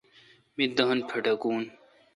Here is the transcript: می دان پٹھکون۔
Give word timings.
می 0.55 0.65
دان 0.77 0.97
پٹھکون۔ 1.09 1.61